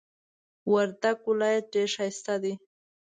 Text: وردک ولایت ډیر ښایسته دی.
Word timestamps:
وردک 0.71 1.19
ولایت 1.31 1.65
ډیر 1.73 1.87
ښایسته 1.95 2.35
دی. 2.43 2.53